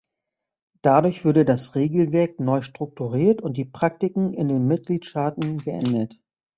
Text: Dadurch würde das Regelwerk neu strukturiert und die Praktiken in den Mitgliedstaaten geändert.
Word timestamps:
Dadurch 0.81 1.25
würde 1.25 1.45
das 1.45 1.75
Regelwerk 1.75 2.39
neu 2.39 2.63
strukturiert 2.63 3.39
und 3.43 3.55
die 3.55 3.65
Praktiken 3.65 4.33
in 4.33 4.47
den 4.47 4.65
Mitgliedstaaten 4.65 5.59
geändert. 5.59 6.19